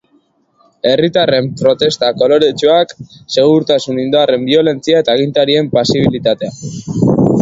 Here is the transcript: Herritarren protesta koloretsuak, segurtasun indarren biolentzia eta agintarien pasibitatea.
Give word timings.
Herritarren 0.91 1.49
protesta 1.59 2.09
koloretsuak, 2.21 2.95
segurtasun 3.35 3.99
indarren 4.05 4.49
biolentzia 4.49 5.03
eta 5.07 5.15
agintarien 5.19 5.71
pasibitatea. 5.77 7.19